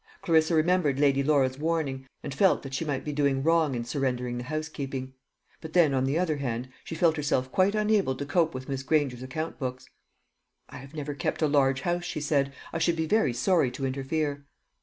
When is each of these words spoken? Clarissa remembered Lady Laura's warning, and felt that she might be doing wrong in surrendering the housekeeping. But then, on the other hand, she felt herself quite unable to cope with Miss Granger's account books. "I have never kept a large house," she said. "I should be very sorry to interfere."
Clarissa 0.23 0.55
remembered 0.55 0.99
Lady 0.99 1.21
Laura's 1.21 1.59
warning, 1.59 2.07
and 2.23 2.33
felt 2.33 2.63
that 2.63 2.73
she 2.73 2.83
might 2.83 3.05
be 3.05 3.13
doing 3.13 3.43
wrong 3.43 3.75
in 3.75 3.85
surrendering 3.85 4.39
the 4.39 4.43
housekeeping. 4.45 5.13
But 5.61 5.73
then, 5.73 5.93
on 5.93 6.05
the 6.05 6.17
other 6.17 6.37
hand, 6.37 6.69
she 6.83 6.95
felt 6.95 7.17
herself 7.17 7.51
quite 7.51 7.75
unable 7.75 8.15
to 8.15 8.25
cope 8.25 8.55
with 8.55 8.67
Miss 8.67 8.81
Granger's 8.81 9.21
account 9.21 9.59
books. 9.59 9.87
"I 10.67 10.77
have 10.77 10.95
never 10.95 11.13
kept 11.13 11.43
a 11.43 11.47
large 11.47 11.81
house," 11.81 12.03
she 12.03 12.19
said. 12.19 12.51
"I 12.73 12.79
should 12.79 12.95
be 12.95 13.05
very 13.05 13.31
sorry 13.31 13.69
to 13.69 13.85
interfere." 13.85 14.47